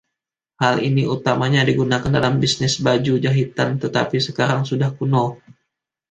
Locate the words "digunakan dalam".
1.69-2.35